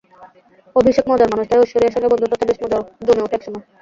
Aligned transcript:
অভিষেক 0.75 1.05
মজার 1.07 1.31
মানুষ, 1.31 1.45
তাই 1.47 1.61
ঐশ্বরিয়ার 1.61 1.93
সঙ্গে 1.95 2.11
বন্ধুত্বটা 2.11 2.45
বেশ 2.49 2.57
জমে 3.07 3.23
ওঠে 3.23 3.35
একসময়। 3.37 3.63